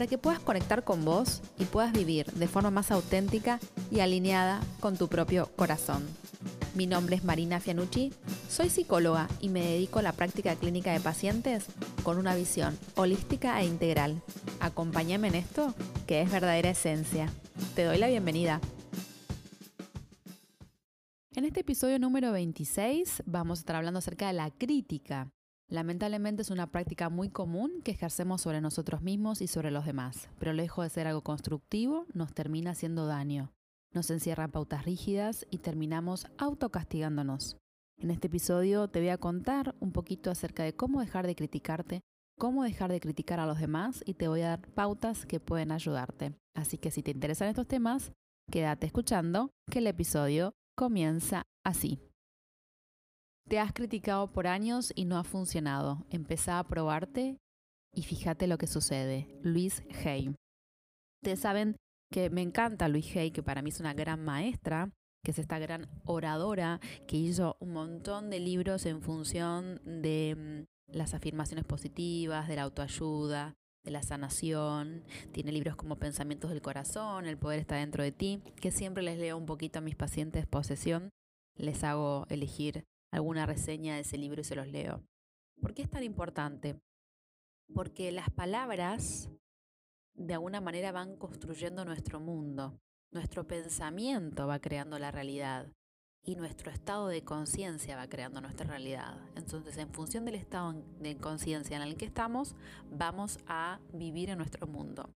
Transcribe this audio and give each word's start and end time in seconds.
para 0.00 0.08
que 0.08 0.16
puedas 0.16 0.40
conectar 0.40 0.82
con 0.82 1.04
vos 1.04 1.42
y 1.58 1.66
puedas 1.66 1.92
vivir 1.92 2.24
de 2.32 2.48
forma 2.48 2.70
más 2.70 2.90
auténtica 2.90 3.60
y 3.90 4.00
alineada 4.00 4.62
con 4.80 4.96
tu 4.96 5.08
propio 5.08 5.50
corazón. 5.56 6.08
Mi 6.74 6.86
nombre 6.86 7.16
es 7.16 7.22
Marina 7.22 7.60
Fianucci, 7.60 8.10
soy 8.48 8.70
psicóloga 8.70 9.28
y 9.42 9.50
me 9.50 9.60
dedico 9.60 9.98
a 9.98 10.02
la 10.02 10.14
práctica 10.14 10.56
clínica 10.56 10.90
de 10.94 11.00
pacientes 11.00 11.66
con 12.02 12.16
una 12.16 12.34
visión 12.34 12.78
holística 12.94 13.60
e 13.60 13.66
integral. 13.66 14.22
Acompáñame 14.60 15.28
en 15.28 15.34
esto, 15.34 15.74
que 16.06 16.22
es 16.22 16.30
verdadera 16.30 16.70
esencia. 16.70 17.30
Te 17.74 17.84
doy 17.84 17.98
la 17.98 18.08
bienvenida. 18.08 18.58
En 21.34 21.44
este 21.44 21.60
episodio 21.60 21.98
número 21.98 22.32
26 22.32 23.24
vamos 23.26 23.58
a 23.58 23.60
estar 23.60 23.76
hablando 23.76 23.98
acerca 23.98 24.28
de 24.28 24.32
la 24.32 24.50
crítica. 24.50 25.30
Lamentablemente 25.70 26.42
es 26.42 26.50
una 26.50 26.66
práctica 26.66 27.10
muy 27.10 27.28
común 27.28 27.80
que 27.84 27.92
ejercemos 27.92 28.42
sobre 28.42 28.60
nosotros 28.60 29.02
mismos 29.02 29.40
y 29.40 29.46
sobre 29.46 29.70
los 29.70 29.86
demás, 29.86 30.28
pero 30.40 30.52
lejos 30.52 30.84
de 30.84 30.90
ser 30.90 31.06
algo 31.06 31.22
constructivo, 31.22 32.06
nos 32.12 32.34
termina 32.34 32.72
haciendo 32.72 33.06
daño. 33.06 33.52
Nos 33.92 34.10
encierra 34.10 34.48
pautas 34.48 34.84
rígidas 34.84 35.46
y 35.48 35.58
terminamos 35.58 36.26
autocastigándonos. 36.38 37.56
En 37.98 38.10
este 38.10 38.26
episodio 38.26 38.88
te 38.88 38.98
voy 38.98 39.10
a 39.10 39.18
contar 39.18 39.76
un 39.78 39.92
poquito 39.92 40.32
acerca 40.32 40.64
de 40.64 40.74
cómo 40.74 41.00
dejar 41.00 41.28
de 41.28 41.36
criticarte, 41.36 42.00
cómo 42.36 42.64
dejar 42.64 42.90
de 42.90 42.98
criticar 42.98 43.38
a 43.38 43.46
los 43.46 43.60
demás 43.60 44.02
y 44.04 44.14
te 44.14 44.26
voy 44.26 44.40
a 44.40 44.48
dar 44.48 44.68
pautas 44.72 45.24
que 45.24 45.38
pueden 45.38 45.70
ayudarte. 45.70 46.34
Así 46.52 46.78
que 46.78 46.90
si 46.90 47.04
te 47.04 47.12
interesan 47.12 47.46
estos 47.46 47.68
temas, 47.68 48.10
quédate 48.50 48.86
escuchando 48.86 49.52
que 49.70 49.78
el 49.78 49.86
episodio 49.86 50.52
comienza 50.74 51.44
así. 51.64 52.09
Te 53.50 53.58
has 53.58 53.72
criticado 53.72 54.30
por 54.30 54.46
años 54.46 54.92
y 54.94 55.06
no 55.06 55.18
ha 55.18 55.24
funcionado. 55.24 56.06
Empezá 56.08 56.60
a 56.60 56.68
probarte 56.68 57.36
y 57.92 58.04
fíjate 58.04 58.46
lo 58.46 58.58
que 58.58 58.68
sucede. 58.68 59.26
Luis 59.42 59.82
Hay. 60.04 60.32
Ustedes 61.20 61.40
saben 61.40 61.74
que 62.12 62.30
me 62.30 62.42
encanta 62.42 62.86
Luis 62.86 63.16
Hay, 63.16 63.32
que 63.32 63.42
para 63.42 63.60
mí 63.60 63.70
es 63.70 63.80
una 63.80 63.92
gran 63.92 64.24
maestra, 64.24 64.92
que 65.24 65.32
es 65.32 65.40
esta 65.40 65.58
gran 65.58 65.88
oradora 66.04 66.78
que 67.08 67.16
hizo 67.16 67.56
un 67.58 67.72
montón 67.72 68.30
de 68.30 68.38
libros 68.38 68.86
en 68.86 69.02
función 69.02 69.80
de 69.84 70.36
mm, 70.88 70.96
las 70.96 71.14
afirmaciones 71.14 71.64
positivas, 71.64 72.46
de 72.46 72.54
la 72.54 72.62
autoayuda, 72.62 73.54
de 73.84 73.90
la 73.90 74.04
sanación, 74.04 75.02
tiene 75.32 75.50
libros 75.50 75.74
como 75.74 75.96
Pensamientos 75.96 76.50
del 76.50 76.62
Corazón, 76.62 77.26
El 77.26 77.36
Poder 77.36 77.58
está 77.58 77.74
dentro 77.74 78.04
de 78.04 78.12
ti, 78.12 78.44
que 78.60 78.70
siempre 78.70 79.02
les 79.02 79.18
leo 79.18 79.36
un 79.36 79.46
poquito 79.46 79.80
a 79.80 79.82
mis 79.82 79.96
pacientes 79.96 80.46
posesión, 80.46 81.10
les 81.56 81.82
hago 81.82 82.26
elegir 82.28 82.84
alguna 83.10 83.46
reseña 83.46 83.94
de 83.94 84.00
ese 84.00 84.18
libro 84.18 84.40
y 84.40 84.44
se 84.44 84.56
los 84.56 84.68
leo. 84.68 85.02
¿Por 85.60 85.74
qué 85.74 85.82
es 85.82 85.90
tan 85.90 86.02
importante? 86.02 86.80
Porque 87.74 88.12
las 88.12 88.30
palabras 88.30 89.30
de 90.14 90.34
alguna 90.34 90.60
manera 90.60 90.92
van 90.92 91.16
construyendo 91.16 91.84
nuestro 91.84 92.20
mundo, 92.20 92.80
nuestro 93.10 93.46
pensamiento 93.46 94.46
va 94.46 94.60
creando 94.60 94.98
la 94.98 95.10
realidad 95.10 95.72
y 96.22 96.36
nuestro 96.36 96.70
estado 96.70 97.08
de 97.08 97.24
conciencia 97.24 97.96
va 97.96 98.08
creando 98.08 98.40
nuestra 98.40 98.66
realidad. 98.66 99.18
Entonces, 99.36 99.76
en 99.78 99.92
función 99.92 100.24
del 100.24 100.34
estado 100.34 100.74
de 101.00 101.16
conciencia 101.16 101.76
en 101.76 101.82
el 101.82 101.96
que 101.96 102.04
estamos, 102.04 102.54
vamos 102.90 103.38
a 103.46 103.80
vivir 103.92 104.30
en 104.30 104.38
nuestro 104.38 104.66
mundo. 104.66 105.10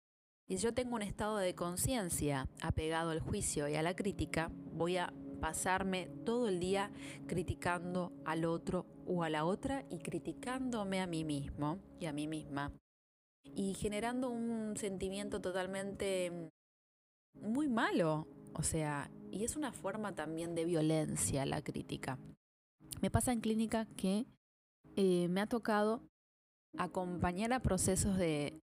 Y 0.48 0.56
si 0.56 0.64
yo 0.64 0.74
tengo 0.74 0.94
un 0.94 1.02
estado 1.02 1.38
de 1.38 1.54
conciencia 1.54 2.48
apegado 2.60 3.10
al 3.10 3.20
juicio 3.20 3.68
y 3.68 3.74
a 3.74 3.82
la 3.82 3.96
crítica, 3.96 4.50
voy 4.72 4.96
a 4.96 5.12
pasarme 5.42 6.06
todo 6.24 6.46
el 6.46 6.60
día 6.60 6.92
criticando 7.26 8.12
al 8.24 8.44
otro 8.44 8.86
o 9.08 9.24
a 9.24 9.28
la 9.28 9.44
otra 9.44 9.84
y 9.90 9.98
criticándome 9.98 11.00
a 11.00 11.08
mí 11.08 11.24
mismo 11.24 11.80
y 11.98 12.06
a 12.06 12.12
mí 12.12 12.28
misma. 12.28 12.70
Y 13.56 13.74
generando 13.74 14.30
un 14.30 14.76
sentimiento 14.76 15.40
totalmente 15.40 16.48
muy 17.34 17.68
malo. 17.68 18.28
O 18.54 18.62
sea, 18.62 19.10
y 19.32 19.42
es 19.42 19.56
una 19.56 19.72
forma 19.72 20.14
también 20.14 20.54
de 20.54 20.64
violencia 20.64 21.44
la 21.44 21.60
crítica. 21.60 22.20
Me 23.00 23.10
pasa 23.10 23.32
en 23.32 23.40
clínica 23.40 23.88
que 23.96 24.26
eh, 24.94 25.26
me 25.28 25.40
ha 25.40 25.48
tocado 25.48 26.02
acompañar 26.78 27.52
a 27.52 27.60
procesos 27.60 28.16
de, 28.16 28.60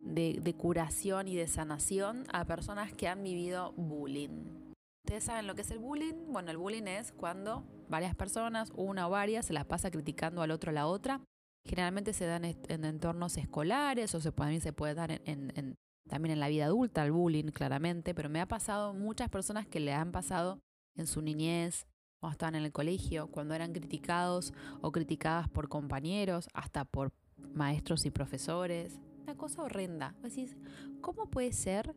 de, 0.00 0.54
curación 0.54 1.28
y 1.28 1.36
de 1.36 1.48
sanación 1.48 2.24
a 2.32 2.46
personas 2.46 2.94
que 2.94 3.08
han 3.08 3.22
vivido 3.22 3.72
bullying. 3.72 4.67
¿Ustedes 5.08 5.24
saben 5.24 5.46
lo 5.46 5.54
que 5.54 5.62
es 5.62 5.70
el 5.70 5.78
bullying? 5.78 6.12
Bueno, 6.26 6.50
el 6.50 6.58
bullying 6.58 6.82
es 6.82 7.12
cuando 7.12 7.64
varias 7.88 8.14
personas, 8.14 8.70
una 8.76 9.06
o 9.06 9.10
varias, 9.10 9.46
se 9.46 9.54
las 9.54 9.64
pasa 9.64 9.90
criticando 9.90 10.42
al 10.42 10.50
otro 10.50 10.70
o 10.70 10.74
la 10.74 10.86
otra. 10.86 11.22
Generalmente 11.64 12.12
se 12.12 12.26
dan 12.26 12.44
en 12.44 12.84
entornos 12.84 13.38
escolares 13.38 14.14
o 14.14 14.20
se 14.20 14.32
puede, 14.32 14.60
se 14.60 14.74
puede 14.74 14.92
dar 14.92 15.22
en, 15.24 15.78
también 16.10 16.34
en 16.34 16.40
la 16.40 16.48
vida 16.48 16.66
adulta, 16.66 17.06
el 17.06 17.12
bullying, 17.12 17.46
claramente, 17.52 18.14
pero 18.14 18.28
me 18.28 18.42
ha 18.42 18.46
pasado 18.46 18.92
muchas 18.92 19.30
personas 19.30 19.66
que 19.66 19.80
le 19.80 19.94
han 19.94 20.12
pasado 20.12 20.60
en 20.94 21.06
su 21.06 21.22
niñez, 21.22 21.86
o 22.20 22.28
estaban 22.28 22.56
en 22.56 22.64
el 22.64 22.72
colegio, 22.72 23.28
cuando 23.28 23.54
eran 23.54 23.72
criticados 23.72 24.52
o 24.82 24.92
criticadas 24.92 25.48
por 25.48 25.70
compañeros, 25.70 26.50
hasta 26.52 26.84
por 26.84 27.14
maestros 27.54 28.04
y 28.04 28.10
profesores. 28.10 29.00
Una 29.22 29.38
cosa 29.38 29.62
horrenda. 29.62 30.14
Decís, 30.20 30.54
¿cómo 31.00 31.30
puede 31.30 31.54
ser 31.54 31.94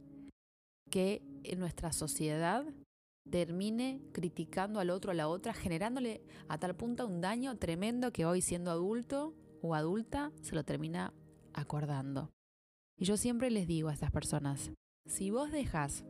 que 0.89 1.21
en 1.43 1.59
nuestra 1.59 1.91
sociedad 1.91 2.63
termine 3.29 4.01
criticando 4.11 4.79
al 4.79 4.89
otro 4.89 5.11
a 5.11 5.15
la 5.15 5.27
otra, 5.27 5.53
generándole 5.53 6.23
a 6.47 6.57
tal 6.57 6.75
punto 6.75 7.07
un 7.07 7.21
daño 7.21 7.57
tremendo 7.57 8.11
que 8.11 8.25
hoy 8.25 8.41
siendo 8.41 8.71
adulto 8.71 9.33
o 9.61 9.75
adulta 9.75 10.31
se 10.41 10.55
lo 10.55 10.63
termina 10.63 11.13
acordando? 11.53 12.31
Y 12.97 13.05
yo 13.05 13.17
siempre 13.17 13.49
les 13.49 13.67
digo 13.67 13.89
a 13.89 13.93
estas 13.93 14.11
personas, 14.11 14.71
si 15.05 15.31
vos 15.31 15.51
dejas 15.51 16.05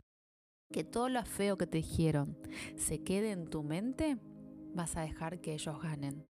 que 0.70 0.84
todo 0.84 1.08
lo 1.08 1.24
feo 1.24 1.56
que 1.56 1.66
te 1.66 1.78
dijeron 1.78 2.36
se 2.76 3.02
quede 3.02 3.30
en 3.30 3.48
tu 3.48 3.62
mente, 3.62 4.18
vas 4.74 4.96
a 4.96 5.02
dejar 5.02 5.40
que 5.40 5.54
ellos 5.54 5.80
ganen. 5.80 6.26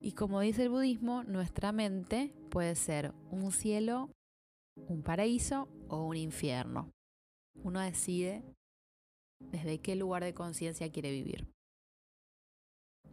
Y 0.00 0.12
como 0.12 0.40
dice 0.40 0.62
el 0.62 0.70
budismo, 0.70 1.24
nuestra 1.24 1.72
mente 1.72 2.32
puede 2.50 2.74
ser 2.74 3.12
un 3.30 3.52
cielo, 3.52 4.10
un 4.76 5.02
paraíso 5.02 5.68
o 5.88 6.06
un 6.06 6.16
infierno. 6.16 6.90
Uno 7.62 7.80
decide 7.80 8.42
desde 9.40 9.78
qué 9.78 9.96
lugar 9.96 10.24
de 10.24 10.34
conciencia 10.34 10.90
quiere 10.90 11.10
vivir. 11.10 11.48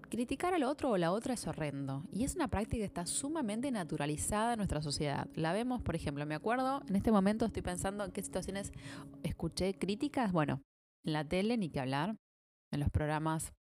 Criticar 0.09 0.53
al 0.53 0.63
otro 0.63 0.91
o 0.91 0.97
la 0.97 1.11
otra 1.11 1.33
es 1.33 1.47
horrendo 1.47 2.05
y 2.13 2.23
es 2.23 2.35
una 2.35 2.47
práctica 2.47 2.77
que 2.77 2.85
está 2.85 3.05
sumamente 3.05 3.71
naturalizada 3.71 4.53
en 4.53 4.57
nuestra 4.57 4.81
sociedad. 4.81 5.27
La 5.35 5.51
vemos, 5.51 5.81
por 5.81 5.95
ejemplo, 5.95 6.25
me 6.25 6.35
acuerdo, 6.35 6.81
en 6.87 6.95
este 6.95 7.11
momento 7.11 7.45
estoy 7.45 7.61
pensando 7.61 8.05
en 8.05 8.11
qué 8.11 8.21
situaciones 8.21 8.71
escuché 9.23 9.73
críticas. 9.73 10.31
Bueno, 10.31 10.61
en 11.03 11.13
la 11.13 11.27
tele 11.27 11.57
ni 11.57 11.69
que 11.69 11.81
hablar, 11.81 12.15
en 12.71 12.79
los 12.79 12.89
programas 12.89 13.53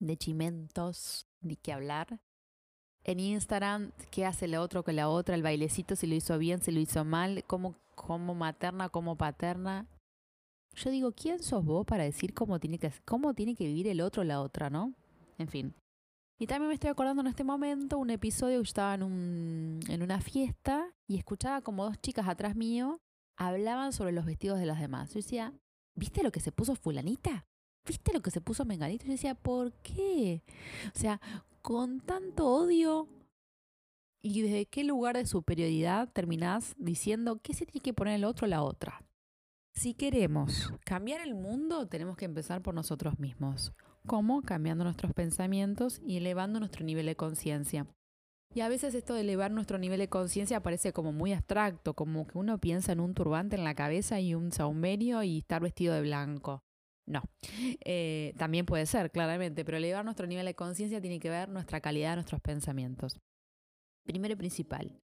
de 0.00 0.16
chimentos 0.16 1.28
ni 1.40 1.56
que 1.56 1.72
hablar. 1.72 2.20
En 3.04 3.20
Instagram, 3.20 3.92
qué 4.10 4.26
hace 4.26 4.46
el 4.46 4.56
otro 4.56 4.82
que 4.82 4.92
la 4.92 5.08
otra, 5.08 5.36
el 5.36 5.42
bailecito, 5.42 5.94
si 5.94 6.06
lo 6.06 6.14
hizo 6.16 6.36
bien, 6.38 6.60
si 6.60 6.72
lo 6.72 6.80
hizo 6.80 7.04
mal, 7.04 7.44
cómo, 7.46 7.76
cómo 7.94 8.34
materna, 8.34 8.88
cómo 8.88 9.16
paterna. 9.16 9.86
Yo 10.82 10.90
digo, 10.90 11.12
¿quién 11.12 11.42
sos 11.42 11.64
vos 11.64 11.84
para 11.86 12.04
decir 12.04 12.34
cómo 12.34 12.58
tiene 12.58 12.78
que, 12.78 12.92
cómo 13.04 13.34
tiene 13.34 13.54
que 13.54 13.66
vivir 13.66 13.88
el 13.88 14.00
otro 14.00 14.22
o 14.22 14.24
la 14.24 14.40
otra, 14.40 14.70
no? 14.70 14.94
En 15.38 15.48
fin. 15.48 15.74
Y 16.38 16.46
también 16.46 16.68
me 16.68 16.74
estoy 16.74 16.90
acordando 16.90 17.20
en 17.20 17.26
este 17.26 17.42
momento 17.42 17.98
un 17.98 18.10
episodio 18.10 18.58
que 18.60 18.68
estaba 18.68 18.94
en, 18.94 19.02
un, 19.02 19.80
en 19.88 20.02
una 20.02 20.20
fiesta 20.20 20.94
y 21.08 21.16
escuchaba 21.16 21.62
como 21.62 21.84
dos 21.84 22.00
chicas 22.00 22.28
atrás 22.28 22.54
mío 22.54 23.00
hablaban 23.38 23.92
sobre 23.92 24.12
los 24.12 24.26
vestidos 24.26 24.58
de 24.58 24.66
las 24.66 24.80
demás. 24.80 25.10
Yo 25.10 25.14
decía, 25.14 25.54
¿viste 25.94 26.22
lo 26.22 26.32
que 26.32 26.40
se 26.40 26.52
puso 26.52 26.74
fulanita? 26.74 27.46
¿Viste 27.86 28.12
lo 28.12 28.20
que 28.20 28.30
se 28.30 28.40
puso 28.40 28.64
menganito? 28.64 29.06
Yo 29.06 29.12
decía, 29.12 29.34
¿por 29.34 29.72
qué? 29.74 30.42
O 30.94 30.98
sea, 30.98 31.20
con 31.62 32.00
tanto 32.00 32.46
odio 32.46 33.08
y 34.20 34.42
desde 34.42 34.66
qué 34.66 34.84
lugar 34.84 35.16
de 35.16 35.26
superioridad 35.26 36.08
terminás 36.12 36.74
diciendo 36.76 37.40
qué 37.42 37.54
se 37.54 37.64
tiene 37.64 37.82
que 37.82 37.94
poner 37.94 38.14
el 38.14 38.24
otro 38.24 38.46
o 38.46 38.48
la 38.48 38.62
otra. 38.62 39.00
Si 39.78 39.94
queremos 39.94 40.72
cambiar 40.84 41.20
el 41.20 41.36
mundo, 41.36 41.86
tenemos 41.86 42.16
que 42.16 42.24
empezar 42.24 42.62
por 42.62 42.74
nosotros 42.74 43.20
mismos. 43.20 43.72
¿Cómo? 44.08 44.42
Cambiando 44.42 44.82
nuestros 44.82 45.12
pensamientos 45.12 46.00
y 46.04 46.16
elevando 46.16 46.58
nuestro 46.58 46.84
nivel 46.84 47.06
de 47.06 47.14
conciencia. 47.14 47.86
Y 48.52 48.62
a 48.62 48.68
veces 48.68 48.96
esto 48.96 49.14
de 49.14 49.20
elevar 49.20 49.52
nuestro 49.52 49.78
nivel 49.78 50.00
de 50.00 50.08
conciencia 50.08 50.64
parece 50.64 50.92
como 50.92 51.12
muy 51.12 51.32
abstracto, 51.32 51.94
como 51.94 52.26
que 52.26 52.38
uno 52.38 52.58
piensa 52.58 52.90
en 52.90 52.98
un 52.98 53.14
turbante 53.14 53.54
en 53.54 53.62
la 53.62 53.76
cabeza 53.76 54.18
y 54.18 54.34
un 54.34 54.50
saumerio 54.50 55.22
y 55.22 55.38
estar 55.38 55.62
vestido 55.62 55.94
de 55.94 56.00
blanco. 56.00 56.64
No, 57.06 57.22
eh, 57.84 58.34
también 58.36 58.66
puede 58.66 58.84
ser, 58.84 59.12
claramente, 59.12 59.64
pero 59.64 59.76
elevar 59.76 60.04
nuestro 60.04 60.26
nivel 60.26 60.46
de 60.46 60.56
conciencia 60.56 61.00
tiene 61.00 61.20
que 61.20 61.30
ver 61.30 61.50
nuestra 61.50 61.80
calidad 61.80 62.10
de 62.10 62.16
nuestros 62.16 62.40
pensamientos. 62.40 63.20
Primero 64.04 64.32
y 64.32 64.36
principal, 64.36 65.00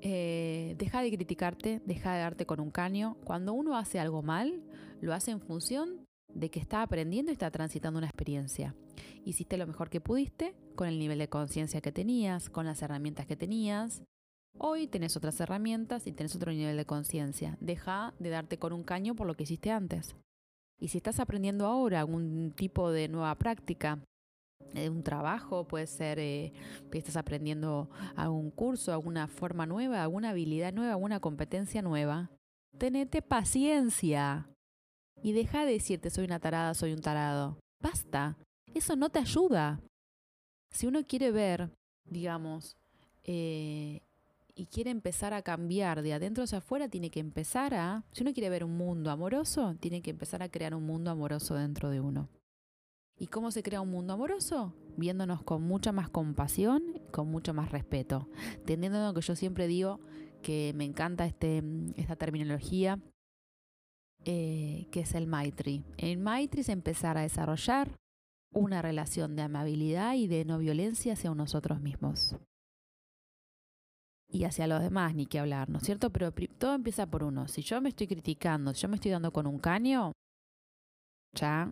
eh, 0.00 0.74
deja 0.78 1.02
de 1.02 1.10
criticarte, 1.10 1.80
deja 1.84 2.14
de 2.14 2.20
darte 2.20 2.46
con 2.46 2.60
un 2.60 2.70
caño. 2.70 3.16
Cuando 3.24 3.52
uno 3.52 3.76
hace 3.76 3.98
algo 3.98 4.22
mal, 4.22 4.62
lo 5.00 5.14
hace 5.14 5.30
en 5.30 5.40
función 5.40 6.06
de 6.32 6.50
que 6.50 6.60
está 6.60 6.82
aprendiendo 6.82 7.32
y 7.32 7.34
está 7.34 7.50
transitando 7.50 7.98
una 7.98 8.06
experiencia. 8.06 8.74
Hiciste 9.24 9.56
lo 9.56 9.66
mejor 9.66 9.90
que 9.90 10.00
pudiste 10.00 10.54
con 10.74 10.88
el 10.88 10.98
nivel 10.98 11.18
de 11.18 11.28
conciencia 11.28 11.80
que 11.80 11.92
tenías, 11.92 12.50
con 12.50 12.66
las 12.66 12.82
herramientas 12.82 13.26
que 13.26 13.36
tenías. 13.36 14.02
Hoy 14.58 14.86
tenés 14.86 15.16
otras 15.16 15.40
herramientas 15.40 16.06
y 16.06 16.12
tenés 16.12 16.34
otro 16.34 16.52
nivel 16.52 16.76
de 16.76 16.84
conciencia. 16.84 17.56
Deja 17.60 18.14
de 18.18 18.30
darte 18.30 18.58
con 18.58 18.72
un 18.72 18.84
caño 18.84 19.14
por 19.14 19.26
lo 19.26 19.34
que 19.34 19.44
hiciste 19.44 19.70
antes. 19.70 20.16
Y 20.80 20.88
si 20.88 20.98
estás 20.98 21.18
aprendiendo 21.20 21.66
ahora 21.66 22.00
algún 22.00 22.52
tipo 22.54 22.90
de 22.90 23.08
nueva 23.08 23.34
práctica, 23.36 23.98
un 24.74 25.02
trabajo, 25.02 25.66
puede 25.66 25.86
ser 25.86 26.18
eh, 26.18 26.52
que 26.90 26.98
estás 26.98 27.16
aprendiendo 27.16 27.90
algún 28.16 28.50
curso, 28.50 28.92
alguna 28.92 29.26
forma 29.28 29.66
nueva, 29.66 30.02
alguna 30.02 30.30
habilidad 30.30 30.72
nueva, 30.72 30.92
alguna 30.92 31.20
competencia 31.20 31.82
nueva, 31.82 32.30
tenete 32.76 33.22
paciencia 33.22 34.48
y 35.22 35.32
deja 35.32 35.64
de 35.64 35.72
decirte 35.72 36.10
soy 36.10 36.24
una 36.24 36.38
tarada, 36.38 36.74
soy 36.74 36.92
un 36.92 37.00
tarado. 37.00 37.58
Basta, 37.80 38.36
eso 38.74 38.96
no 38.96 39.08
te 39.08 39.18
ayuda. 39.18 39.80
Si 40.70 40.86
uno 40.86 41.02
quiere 41.06 41.30
ver, 41.30 41.70
digamos, 42.04 42.76
eh, 43.24 44.00
y 44.54 44.66
quiere 44.66 44.90
empezar 44.90 45.34
a 45.34 45.42
cambiar 45.42 46.02
de 46.02 46.14
adentro 46.14 46.44
hacia 46.44 46.58
afuera, 46.58 46.88
tiene 46.88 47.10
que 47.10 47.20
empezar 47.20 47.74
a, 47.74 48.04
si 48.12 48.22
uno 48.22 48.32
quiere 48.32 48.50
ver 48.50 48.64
un 48.64 48.76
mundo 48.76 49.10
amoroso, 49.10 49.76
tiene 49.78 50.02
que 50.02 50.10
empezar 50.10 50.42
a 50.42 50.48
crear 50.48 50.74
un 50.74 50.84
mundo 50.84 51.10
amoroso 51.10 51.54
dentro 51.54 51.90
de 51.90 52.00
uno. 52.00 52.28
¿Y 53.18 53.26
cómo 53.26 53.50
se 53.50 53.62
crea 53.62 53.80
un 53.80 53.90
mundo 53.90 54.12
amoroso? 54.12 54.74
Viéndonos 54.96 55.42
con 55.42 55.62
mucha 55.62 55.92
más 55.92 56.08
compasión, 56.08 56.82
con 57.10 57.28
mucho 57.30 57.52
más 57.52 57.72
respeto. 57.72 58.28
Teniendo 58.64 59.04
lo 59.04 59.14
que 59.14 59.20
yo 59.20 59.34
siempre 59.34 59.66
digo, 59.66 60.00
que 60.42 60.72
me 60.76 60.84
encanta 60.84 61.26
este, 61.26 61.62
esta 61.96 62.16
terminología, 62.16 63.00
eh, 64.24 64.86
que 64.92 65.00
es 65.00 65.14
el 65.14 65.26
Maitri. 65.26 65.84
El 65.96 66.18
Maitri 66.18 66.60
es 66.60 66.68
empezar 66.68 67.18
a 67.18 67.22
desarrollar 67.22 67.98
una 68.52 68.82
relación 68.82 69.36
de 69.36 69.42
amabilidad 69.42 70.14
y 70.14 70.26
de 70.26 70.44
no 70.44 70.58
violencia 70.58 71.12
hacia 71.12 71.34
nosotros 71.34 71.80
mismos 71.80 72.36
y 74.30 74.44
hacia 74.44 74.66
los 74.66 74.82
demás, 74.82 75.14
ni 75.14 75.26
que 75.26 75.38
hablar, 75.38 75.70
¿no 75.70 75.78
es 75.78 75.84
cierto? 75.84 76.10
Pero 76.10 76.32
todo 76.32 76.74
empieza 76.74 77.06
por 77.06 77.24
uno. 77.24 77.48
Si 77.48 77.62
yo 77.62 77.80
me 77.80 77.88
estoy 77.88 78.06
criticando, 78.06 78.74
si 78.74 78.82
yo 78.82 78.88
me 78.88 78.96
estoy 78.96 79.10
dando 79.10 79.32
con 79.32 79.46
un 79.46 79.58
caño, 79.58 80.12
ya 81.34 81.70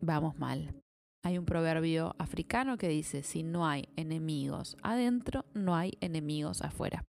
vamos 0.00 0.38
mal. 0.38 0.74
Hay 1.22 1.38
un 1.38 1.44
proverbio 1.44 2.14
africano 2.18 2.78
que 2.78 2.88
dice, 2.88 3.22
si 3.22 3.42
no 3.42 3.66
hay 3.66 3.88
enemigos 3.96 4.76
adentro, 4.82 5.44
no 5.54 5.76
hay 5.76 5.92
enemigos 6.00 6.62
afuera. 6.62 7.04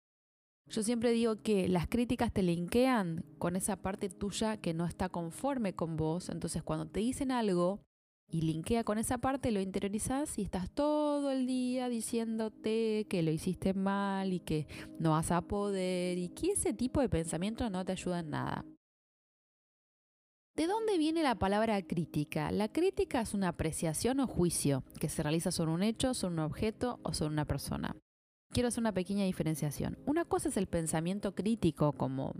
Yo 0.68 0.82
siempre 0.82 1.10
digo 1.12 1.36
que 1.36 1.68
las 1.68 1.88
críticas 1.88 2.32
te 2.32 2.42
linkean 2.42 3.24
con 3.38 3.56
esa 3.56 3.76
parte 3.76 4.08
tuya 4.08 4.56
que 4.56 4.74
no 4.74 4.86
está 4.86 5.08
conforme 5.08 5.74
con 5.74 5.96
vos. 5.96 6.28
Entonces 6.28 6.62
cuando 6.62 6.86
te 6.86 7.00
dicen 7.00 7.32
algo, 7.32 7.80
y 8.32 8.42
linkea 8.42 8.84
con 8.84 8.98
esa 8.98 9.18
parte, 9.18 9.50
lo 9.50 9.60
interiorizas 9.60 10.38
y 10.38 10.42
estás 10.42 10.70
todo 10.70 11.32
el 11.32 11.46
día 11.46 11.88
diciéndote 11.88 13.06
que 13.08 13.22
lo 13.22 13.30
hiciste 13.32 13.74
mal 13.74 14.32
y 14.32 14.40
que 14.40 14.68
no 14.98 15.10
vas 15.10 15.32
a 15.32 15.40
poder 15.40 16.16
y 16.16 16.28
que 16.28 16.52
ese 16.52 16.72
tipo 16.72 17.00
de 17.00 17.08
pensamiento 17.08 17.68
no 17.70 17.84
te 17.84 17.92
ayuda 17.92 18.20
en 18.20 18.30
nada. 18.30 18.64
¿De 20.60 20.66
dónde 20.66 20.98
viene 20.98 21.22
la 21.22 21.36
palabra 21.36 21.80
crítica? 21.80 22.50
La 22.50 22.68
crítica 22.68 23.22
es 23.22 23.32
una 23.32 23.48
apreciación 23.48 24.20
o 24.20 24.26
juicio 24.26 24.84
que 25.00 25.08
se 25.08 25.22
realiza 25.22 25.50
sobre 25.50 25.70
un 25.70 25.82
hecho, 25.82 26.12
sobre 26.12 26.34
un 26.34 26.40
objeto 26.40 27.00
o 27.02 27.14
sobre 27.14 27.32
una 27.32 27.46
persona. 27.46 27.96
Quiero 28.52 28.68
hacer 28.68 28.82
una 28.82 28.92
pequeña 28.92 29.24
diferenciación. 29.24 29.96
Una 30.04 30.26
cosa 30.26 30.50
es 30.50 30.58
el 30.58 30.66
pensamiento 30.66 31.34
crítico 31.34 31.94
como 31.94 32.34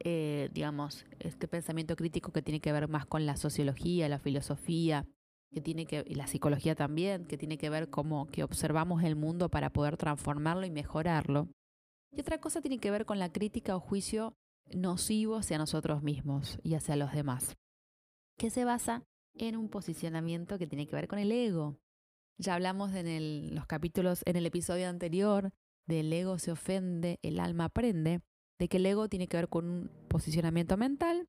eh, 0.00 0.50
digamos, 0.52 1.06
este 1.20 1.48
pensamiento 1.48 1.96
crítico 1.96 2.32
que 2.32 2.42
tiene 2.42 2.60
que 2.60 2.70
ver 2.70 2.86
más 2.86 3.06
con 3.06 3.24
la 3.24 3.38
sociología, 3.38 4.10
la 4.10 4.18
filosofía, 4.18 5.06
que 5.50 5.62
tiene 5.62 5.86
que, 5.86 6.04
y 6.06 6.16
la 6.16 6.26
psicología 6.26 6.74
también, 6.74 7.24
que 7.24 7.38
tiene 7.38 7.56
que 7.56 7.70
ver 7.70 7.88
cómo 7.88 8.26
que 8.26 8.44
observamos 8.44 9.04
el 9.04 9.16
mundo 9.16 9.48
para 9.48 9.70
poder 9.70 9.96
transformarlo 9.96 10.66
y 10.66 10.70
mejorarlo. 10.70 11.48
Y 12.12 12.20
otra 12.20 12.42
cosa 12.42 12.60
tiene 12.60 12.76
que 12.76 12.90
ver 12.90 13.06
con 13.06 13.18
la 13.18 13.32
crítica 13.32 13.74
o 13.74 13.80
juicio 13.80 14.34
nocivo 14.72 15.36
hacia 15.36 15.58
nosotros 15.58 16.02
mismos 16.02 16.58
y 16.62 16.74
hacia 16.74 16.96
los 16.96 17.12
demás, 17.12 17.56
que 18.38 18.50
se 18.50 18.64
basa 18.64 19.04
en 19.34 19.56
un 19.56 19.68
posicionamiento 19.68 20.58
que 20.58 20.66
tiene 20.66 20.86
que 20.86 20.96
ver 20.96 21.08
con 21.08 21.18
el 21.18 21.32
ego. 21.32 21.78
Ya 22.38 22.54
hablamos 22.54 22.92
en 22.94 23.54
los 23.54 23.66
capítulos, 23.66 24.22
en 24.26 24.36
el 24.36 24.46
episodio 24.46 24.88
anterior, 24.88 25.52
del 25.86 26.12
ego 26.12 26.38
se 26.38 26.52
ofende, 26.52 27.18
el 27.22 27.38
alma 27.38 27.66
aprende, 27.66 28.20
de 28.58 28.68
que 28.68 28.78
el 28.78 28.86
ego 28.86 29.08
tiene 29.08 29.28
que 29.28 29.36
ver 29.36 29.48
con 29.48 29.68
un 29.68 29.90
posicionamiento 30.08 30.76
mental, 30.76 31.28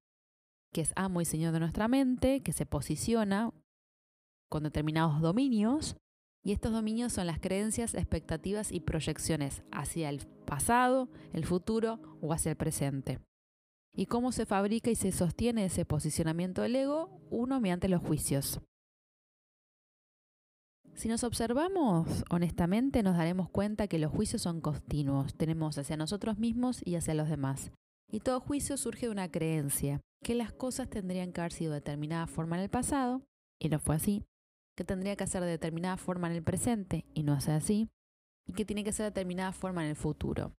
que 0.72 0.82
es 0.82 0.94
amo 0.96 1.22
y 1.22 1.26
señor 1.26 1.54
de 1.54 1.60
nuestra 1.60 1.88
mente, 1.88 2.42
que 2.42 2.54
se 2.54 2.66
posiciona 2.66 3.52
con 4.50 4.64
determinados 4.64 5.22
dominios 5.22 5.98
y 6.46 6.52
estos 6.52 6.72
dominios 6.72 7.12
son 7.12 7.26
las 7.26 7.40
creencias, 7.40 7.96
expectativas 7.96 8.72
y 8.72 8.80
proyecciones 8.80 9.64
hacia 9.72 10.10
el 10.10 10.28
pasado, 10.46 11.10
el 11.34 11.44
futuro 11.44 12.00
o 12.22 12.32
hacia 12.34 12.52
el 12.52 12.56
presente. 12.56 13.20
¿Y 13.96 14.06
cómo 14.06 14.32
se 14.32 14.46
fabrica 14.46 14.92
y 14.92 14.96
se 14.96 15.12
sostiene 15.12 15.66
ese 15.66 15.86
posicionamiento 15.86 16.62
del 16.62 16.76
ego? 16.76 17.20
Uno 17.32 17.60
mediante 17.60 17.90
los 17.90 18.04
juicios. 18.04 18.62
Si 20.94 21.10
nos 21.10 21.24
observamos 21.24 22.24
honestamente 22.30 23.02
nos 23.02 23.18
daremos 23.18 23.50
cuenta 23.50 23.88
que 23.88 23.98
los 23.98 24.12
juicios 24.12 24.44
son 24.44 24.62
continuos, 24.62 25.34
tenemos 25.34 25.80
hacia 25.80 25.98
nosotros 25.98 26.38
mismos 26.38 26.80
y 26.86 26.96
hacia 26.96 27.16
los 27.16 27.28
demás. 27.28 27.72
Y 28.12 28.20
todo 28.20 28.40
juicio 28.40 28.78
surge 28.78 29.08
de 29.08 29.12
una 29.12 29.32
creencia, 29.32 30.00
que 30.24 30.36
las 30.36 30.54
cosas 30.54 30.92
tendrían 30.92 31.34
que 31.34 31.42
haber 31.42 31.54
sido 31.54 31.72
de 31.72 31.80
determinada 31.80 32.28
forma 32.28 32.56
en 32.58 32.64
el 32.64 32.70
pasado, 32.70 33.24
y 33.60 33.70
no 33.70 33.80
fue 33.80 33.96
así, 33.96 34.24
que 34.76 34.84
tendría 34.84 35.16
que 35.16 35.24
hacer 35.24 35.42
de 35.44 35.50
determinada 35.50 35.98
forma 35.98 36.28
en 36.28 36.34
el 36.34 36.44
presente 36.44 37.06
y 37.14 37.24
no 37.24 37.34
hace 37.34 37.52
así, 37.52 37.90
y 38.48 38.54
que 38.54 38.66
tiene 38.66 38.84
que 38.84 38.92
ser 38.92 39.06
de 39.06 39.12
determinada 39.12 39.52
forma 39.52 39.84
en 39.84 39.92
el 39.92 39.96
futuro. 39.96 40.54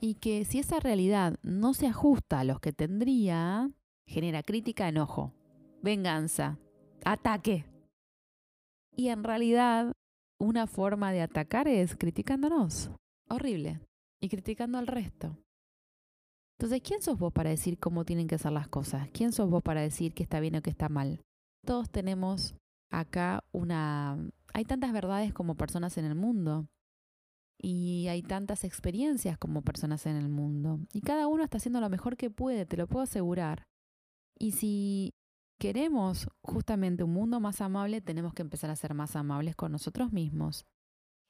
Y 0.00 0.14
que 0.14 0.44
si 0.44 0.58
esa 0.58 0.80
realidad 0.80 1.38
no 1.42 1.74
se 1.74 1.86
ajusta 1.86 2.40
a 2.40 2.44
los 2.44 2.58
que 2.58 2.72
tendría, 2.72 3.70
genera 4.08 4.42
crítica, 4.42 4.88
enojo, 4.88 5.32
venganza, 5.82 6.58
ataque. 7.04 7.64
Y 8.96 9.08
en 9.08 9.22
realidad, 9.22 9.92
una 10.40 10.66
forma 10.66 11.12
de 11.12 11.22
atacar 11.22 11.68
es 11.68 11.94
criticándonos. 11.94 12.90
Horrible. 13.28 13.80
Y 14.20 14.28
criticando 14.28 14.78
al 14.78 14.88
resto. 14.88 15.36
Entonces, 16.58 16.82
¿quién 16.82 17.00
sos 17.00 17.18
vos 17.18 17.32
para 17.32 17.50
decir 17.50 17.78
cómo 17.78 18.04
tienen 18.04 18.28
que 18.28 18.38
ser 18.38 18.52
las 18.52 18.68
cosas? 18.68 19.08
¿Quién 19.12 19.32
sos 19.32 19.48
vos 19.48 19.62
para 19.62 19.80
decir 19.80 20.14
que 20.14 20.22
está 20.22 20.40
bien 20.40 20.56
o 20.56 20.62
que 20.62 20.70
está 20.70 20.88
mal? 20.88 21.20
Todos 21.64 21.90
tenemos 21.90 22.54
acá 22.92 23.44
una... 23.50 24.16
Hay 24.54 24.64
tantas 24.64 24.92
verdades 24.92 25.32
como 25.32 25.56
personas 25.56 25.98
en 25.98 26.04
el 26.04 26.14
mundo 26.14 26.68
y 27.58 28.06
hay 28.08 28.22
tantas 28.22 28.64
experiencias 28.64 29.38
como 29.38 29.62
personas 29.62 30.06
en 30.06 30.16
el 30.16 30.28
mundo 30.28 30.80
y 30.92 31.00
cada 31.00 31.26
uno 31.26 31.42
está 31.42 31.56
haciendo 31.56 31.80
lo 31.80 31.88
mejor 31.88 32.16
que 32.16 32.30
puede, 32.30 32.66
te 32.66 32.76
lo 32.76 32.86
puedo 32.86 33.02
asegurar. 33.02 33.66
Y 34.38 34.52
si 34.52 35.14
queremos 35.58 36.28
justamente 36.42 37.04
un 37.04 37.12
mundo 37.12 37.40
más 37.40 37.60
amable, 37.60 38.00
tenemos 38.00 38.34
que 38.34 38.42
empezar 38.42 38.70
a 38.70 38.76
ser 38.76 38.94
más 38.94 39.16
amables 39.16 39.56
con 39.56 39.72
nosotros 39.72 40.12
mismos. 40.12 40.66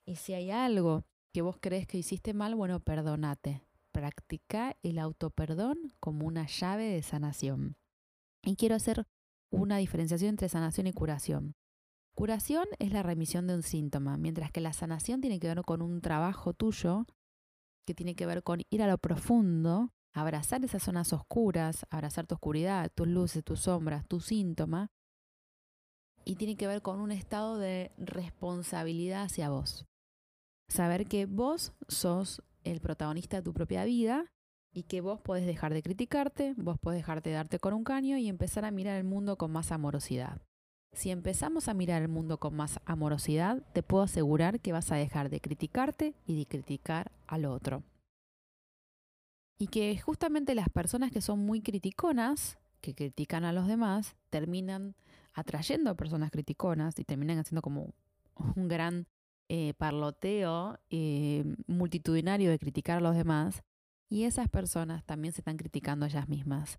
Y 0.04 0.16
si 0.16 0.35
hay 0.35 0.50
algo 0.50 1.04
que 1.33 1.42
vos 1.42 1.59
crees 1.61 1.87
que 1.87 1.99
hiciste 1.99 2.35
mal, 2.35 2.54
bueno, 2.54 2.81
perdonate. 2.81 3.62
Practica 3.92 4.76
el 4.83 4.99
autoperdón 4.99 5.78
como 6.00 6.26
una 6.26 6.47
llave 6.47 6.85
de 6.85 7.02
sanación. 7.02 7.76
Y 8.42 8.57
quiero 8.57 8.75
hacer 8.75 9.07
una 9.52 9.76
diferenciación 9.76 10.30
entre 10.30 10.49
sanación 10.49 10.88
y 10.88 10.92
curación. 10.92 11.54
Curación 12.14 12.64
es 12.78 12.92
la 12.92 13.02
remisión 13.02 13.47
de 13.47 13.54
un 13.54 13.62
síntoma, 13.62 14.16
mientras 14.16 14.50
que 14.50 14.61
la 14.61 14.73
sanación 14.73 15.21
tiene 15.21 15.38
que 15.38 15.47
ver 15.47 15.62
con 15.62 15.80
un 15.82 16.00
trabajo 16.00 16.52
tuyo 16.52 17.06
que 17.87 17.94
tiene 17.94 18.14
que 18.14 18.26
ver 18.26 18.42
con 18.42 18.62
ir 18.71 18.82
a 18.82 18.87
lo 18.87 18.99
profundo, 18.99 19.92
abrazar 20.14 20.64
esas 20.64 20.82
zonas 20.82 21.12
oscuras, 21.12 21.87
abrazar 21.90 22.26
tu 22.26 22.35
oscuridad, 22.35 22.90
tus 22.94 23.09
luces, 23.09 23.44
tus 23.44 23.61
sombras, 23.61 24.06
tu 24.06 24.21
síntoma, 24.21 24.90
y 26.25 26.37
tiene 26.37 26.56
que 26.56 26.66
ver 26.66 26.82
con 26.82 27.00
un 27.00 27.11
estado 27.11 27.59
de 27.59 27.92
responsabilidad 27.99 29.25
hacia 29.25 29.50
vos. 29.50 29.87
Saber 30.68 31.06
que 31.06 31.26
vos 31.26 31.73
sos 31.88 32.42
el 32.62 32.80
protagonista 32.80 33.38
de 33.38 33.42
tu 33.42 33.52
propia 33.52 33.85
vida 33.85 34.32
y 34.72 34.84
que 34.84 35.00
vos 35.00 35.20
podés 35.20 35.46
dejar 35.46 35.74
de 35.74 35.82
criticarte, 35.82 36.54
vos 36.56 36.78
podés 36.78 36.98
dejarte 36.98 37.30
de 37.30 37.36
darte 37.36 37.58
con 37.58 37.74
un 37.74 37.84
caño 37.84 38.16
y 38.16 38.28
empezar 38.28 38.64
a 38.64 38.70
mirar 38.70 38.96
el 38.96 39.04
mundo 39.04 39.36
con 39.36 39.52
más 39.52 39.70
amorosidad. 39.72 40.40
Si 40.92 41.10
empezamos 41.10 41.68
a 41.68 41.74
mirar 41.74 42.02
el 42.02 42.08
mundo 42.08 42.38
con 42.38 42.54
más 42.54 42.80
amorosidad, 42.84 43.62
te 43.72 43.82
puedo 43.82 44.04
asegurar 44.04 44.60
que 44.60 44.72
vas 44.72 44.92
a 44.92 44.96
dejar 44.96 45.30
de 45.30 45.40
criticarte 45.40 46.14
y 46.26 46.38
de 46.38 46.46
criticar 46.46 47.12
al 47.26 47.46
otro. 47.46 47.82
Y 49.58 49.68
que 49.68 49.98
justamente 49.98 50.54
las 50.54 50.68
personas 50.68 51.10
que 51.10 51.20
son 51.20 51.38
muy 51.38 51.62
criticonas, 51.62 52.58
que 52.80 52.94
critican 52.94 53.44
a 53.44 53.52
los 53.52 53.68
demás, 53.68 54.16
terminan 54.28 54.94
atrayendo 55.32 55.90
a 55.90 55.94
personas 55.94 56.30
criticonas 56.30 56.98
y 56.98 57.04
terminan 57.04 57.38
haciendo 57.38 57.62
como 57.62 57.94
un 58.56 58.68
gran 58.68 59.06
eh, 59.48 59.72
parloteo 59.74 60.78
eh, 60.90 61.44
multitudinario 61.66 62.50
de 62.50 62.58
criticar 62.58 62.98
a 62.98 63.00
los 63.00 63.14
demás. 63.14 63.62
Y 64.12 64.25
esas 64.25 64.50
personas 64.50 65.02
también 65.07 65.33
se 65.33 65.40
están 65.40 65.57
criticando 65.57 66.04
a 66.04 66.09
ellas 66.11 66.28
mismas. 66.28 66.78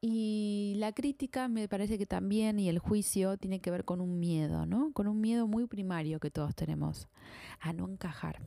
Y 0.00 0.74
la 0.76 0.92
crítica 0.92 1.48
me 1.48 1.66
parece 1.66 1.98
que 1.98 2.06
también 2.06 2.60
y 2.60 2.68
el 2.68 2.78
juicio 2.78 3.36
tiene 3.38 3.60
que 3.60 3.72
ver 3.72 3.84
con 3.84 4.00
un 4.00 4.20
miedo, 4.20 4.66
¿no? 4.66 4.92
Con 4.92 5.08
un 5.08 5.20
miedo 5.20 5.48
muy 5.48 5.66
primario 5.66 6.20
que 6.20 6.30
todos 6.30 6.54
tenemos, 6.54 7.08
a 7.58 7.72
no 7.72 7.88
encajar. 7.88 8.40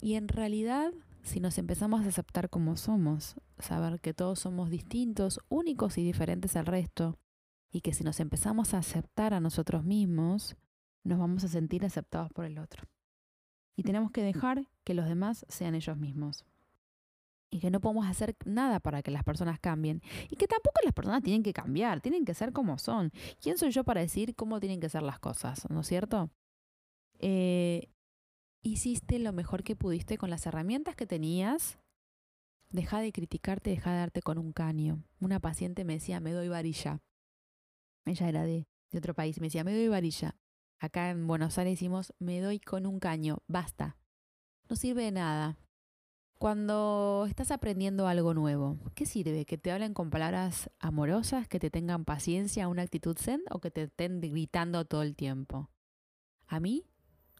Y 0.00 0.14
en 0.14 0.28
realidad, 0.28 0.92
si 1.24 1.40
nos 1.40 1.58
empezamos 1.58 2.02
a 2.02 2.08
aceptar 2.08 2.48
como 2.48 2.76
somos, 2.76 3.34
saber 3.58 3.98
que 3.98 4.14
todos 4.14 4.38
somos 4.38 4.70
distintos, 4.70 5.40
únicos 5.48 5.98
y 5.98 6.04
diferentes 6.04 6.54
al 6.54 6.66
resto, 6.66 7.18
y 7.72 7.80
que 7.80 7.92
si 7.94 8.04
nos 8.04 8.20
empezamos 8.20 8.74
a 8.74 8.78
aceptar 8.78 9.34
a 9.34 9.40
nosotros 9.40 9.82
mismos, 9.82 10.56
nos 11.02 11.18
vamos 11.18 11.42
a 11.42 11.48
sentir 11.48 11.84
aceptados 11.84 12.30
por 12.32 12.44
el 12.44 12.60
otro. 12.60 12.84
Y 13.76 13.82
tenemos 13.82 14.10
que 14.10 14.22
dejar 14.22 14.68
que 14.84 14.94
los 14.94 15.06
demás 15.06 15.46
sean 15.48 15.74
ellos 15.74 15.96
mismos 15.96 16.44
y 17.50 17.58
que 17.58 17.70
no 17.70 17.80
podemos 17.80 18.06
hacer 18.06 18.36
nada 18.44 18.80
para 18.80 19.02
que 19.02 19.10
las 19.10 19.24
personas 19.24 19.58
cambien 19.58 20.02
y 20.30 20.36
que 20.36 20.46
tampoco 20.46 20.80
las 20.84 20.94
personas 20.94 21.22
tienen 21.22 21.42
que 21.42 21.52
cambiar, 21.52 22.00
tienen 22.00 22.24
que 22.24 22.34
ser 22.34 22.52
como 22.52 22.78
son. 22.78 23.12
¿Quién 23.40 23.58
soy 23.58 23.70
yo 23.72 23.84
para 23.84 24.00
decir 24.00 24.34
cómo 24.36 24.60
tienen 24.60 24.80
que 24.80 24.88
ser 24.88 25.02
las 25.02 25.18
cosas? 25.18 25.68
¿No 25.68 25.80
es 25.80 25.86
cierto? 25.88 26.30
Eh, 27.18 27.88
hiciste 28.62 29.18
lo 29.18 29.32
mejor 29.32 29.64
que 29.64 29.76
pudiste 29.76 30.16
con 30.16 30.30
las 30.30 30.46
herramientas 30.46 30.94
que 30.94 31.06
tenías. 31.06 31.78
Deja 32.70 33.00
de 33.00 33.12
criticarte, 33.12 33.70
deja 33.70 33.90
de 33.90 33.98
darte 33.98 34.22
con 34.22 34.38
un 34.38 34.52
caño. 34.52 35.02
Una 35.18 35.40
paciente 35.40 35.84
me 35.84 35.94
decía, 35.94 36.20
me 36.20 36.30
doy 36.30 36.48
varilla. 36.48 37.00
Ella 38.04 38.28
era 38.28 38.44
de, 38.44 38.68
de 38.92 38.98
otro 38.98 39.12
país, 39.12 39.40
me 39.40 39.48
decía, 39.48 39.64
me 39.64 39.74
doy 39.74 39.88
varilla. 39.88 40.36
Acá 40.80 41.10
en 41.10 41.26
Buenos 41.26 41.58
Aires 41.58 41.74
decimos, 41.74 42.14
me 42.18 42.40
doy 42.40 42.58
con 42.58 42.86
un 42.86 43.00
caño, 43.00 43.42
basta. 43.46 43.98
No 44.66 44.76
sirve 44.76 45.04
de 45.04 45.12
nada. 45.12 45.58
Cuando 46.38 47.26
estás 47.28 47.50
aprendiendo 47.50 48.06
algo 48.06 48.32
nuevo, 48.32 48.78
¿qué 48.94 49.04
sirve? 49.04 49.44
¿Que 49.44 49.58
te 49.58 49.72
hablen 49.72 49.92
con 49.92 50.08
palabras 50.08 50.70
amorosas, 50.78 51.46
que 51.48 51.60
te 51.60 51.68
tengan 51.68 52.06
paciencia, 52.06 52.66
una 52.66 52.80
actitud 52.80 53.14
zen 53.18 53.42
o 53.50 53.60
que 53.60 53.70
te 53.70 53.82
estén 53.82 54.22
gritando 54.22 54.86
todo 54.86 55.02
el 55.02 55.16
tiempo? 55.16 55.68
A 56.46 56.60
mí, 56.60 56.86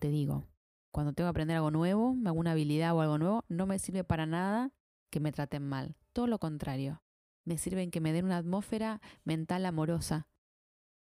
te 0.00 0.10
digo, 0.10 0.44
cuando 0.90 1.14
tengo 1.14 1.28
que 1.28 1.30
aprender 1.30 1.56
algo 1.56 1.70
nuevo, 1.70 2.14
alguna 2.26 2.50
habilidad 2.50 2.94
o 2.94 3.00
algo 3.00 3.16
nuevo, 3.16 3.44
no 3.48 3.64
me 3.64 3.78
sirve 3.78 4.04
para 4.04 4.26
nada 4.26 4.70
que 5.08 5.18
me 5.18 5.32
traten 5.32 5.66
mal. 5.66 5.96
Todo 6.12 6.26
lo 6.26 6.38
contrario. 6.38 7.02
Me 7.46 7.56
sirven 7.56 7.90
que 7.90 8.02
me 8.02 8.12
den 8.12 8.26
una 8.26 8.36
atmósfera 8.36 9.00
mental 9.24 9.64
amorosa. 9.64 10.28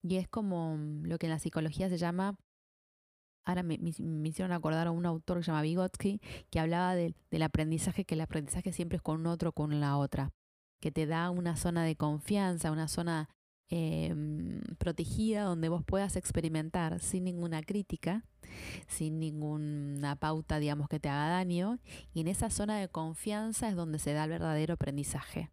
Y 0.01 0.18
es 0.18 0.27
como 0.27 0.77
lo 1.03 1.18
que 1.18 1.27
en 1.27 1.32
la 1.32 1.39
psicología 1.39 1.89
se 1.89 1.98
llama 1.98 2.38
ahora 3.50 3.63
me, 3.63 3.79
hicieron 3.82 4.51
acordar 4.51 4.88
a 4.88 4.91
un 4.91 5.06
autor 5.06 5.38
que 5.38 5.44
se 5.44 5.51
llama 5.51 5.63
Vygotsky, 5.63 6.22
que 6.50 6.60
hablaba 6.60 6.96
del 6.96 7.44
aprendizaje, 7.44 8.06
que 8.06 8.15
el 8.15 8.22
aprendizaje 8.22 8.72
siempre 8.72 8.98
es 8.98 9.01
con 9.01 9.25
otro, 9.25 9.51
con 9.53 9.79
la 9.79 9.98
otra, 9.98 10.32
que 10.79 10.91
te 10.91 11.06
da 11.06 11.29
una 11.29 11.56
zona 11.56 11.84
de 11.84 11.96
confianza, 11.96 12.72
una 12.72 12.88
zona 12.88 13.29
em, 13.70 14.62
protegida 14.77 15.44
donde 15.44 15.70
vos 15.70 15.84
puedas 15.84 16.15
experimentar 16.15 17.00
sin 17.00 17.24
ninguna 17.24 17.62
crítica, 17.62 18.24
sin 18.88 19.20
ninguna 19.20 20.15
pauta, 20.15 20.60
digamos, 20.60 20.88
que 20.88 21.00
te 21.00 21.10
haga 21.10 21.29
daño, 21.29 21.79
y 22.13 22.22
en 22.22 22.27
esa 22.27 22.50
zona 22.50 22.79
de 22.79 22.89
confianza 22.89 23.70
es 23.70 23.75
donde 23.75 24.00
se 24.00 24.13
da 24.13 24.25
el 24.25 24.29
verdadero 24.29 24.75
aprendizaje. 24.75 25.51